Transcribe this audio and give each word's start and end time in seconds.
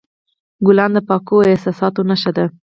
ګلان 0.65 0.91
د 0.95 0.99
پاکو 1.07 1.37
احساساتو 1.51 2.01
نښه 2.09 2.31
ده. 2.37 2.45